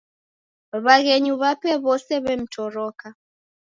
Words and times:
W'aghenyu 0.83 1.33
w'ape 1.41 1.71
w'ose 1.83 2.13
w'emtoroka. 2.23 3.07